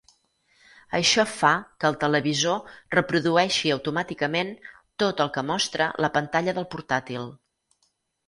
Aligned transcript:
Això 0.99 1.23
fa 1.31 1.49
que 1.83 1.89
el 1.89 1.97
televisor 2.03 2.71
reprodueixi 2.95 3.73
automàticament 3.75 4.49
tot 5.03 5.23
el 5.27 5.31
que 5.37 5.43
mostra 5.53 5.91
la 6.07 6.11
pantalla 6.19 6.59
del 6.61 6.67
portàtil. 6.75 7.29